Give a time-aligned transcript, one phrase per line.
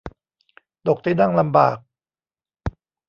[0.87, 1.77] ตกที่นั่งลำบาก